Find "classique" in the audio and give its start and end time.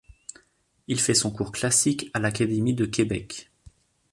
1.51-2.09